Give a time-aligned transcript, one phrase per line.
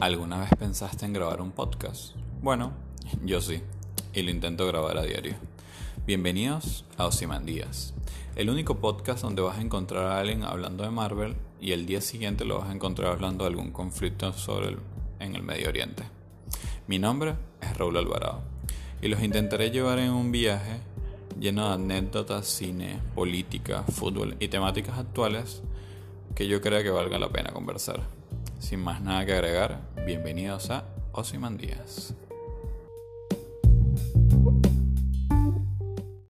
[0.00, 2.14] ¿Alguna vez pensaste en grabar un podcast?
[2.40, 2.70] Bueno,
[3.24, 3.62] yo sí,
[4.14, 5.34] y lo intento grabar a diario.
[6.06, 7.94] Bienvenidos a Osimandías,
[8.36, 12.00] el único podcast donde vas a encontrar a alguien hablando de Marvel y el día
[12.00, 14.78] siguiente lo vas a encontrar hablando de algún conflicto sobre el,
[15.18, 16.04] en el Medio Oriente.
[16.86, 18.42] Mi nombre es Raúl Alvarado
[19.02, 20.78] y los intentaré llevar en un viaje
[21.40, 25.60] lleno de anécdotas, cine, política, fútbol y temáticas actuales
[26.36, 28.17] que yo crea que valga la pena conversar.
[28.68, 32.14] Sin más nada que agregar, bienvenidos a Osimandías.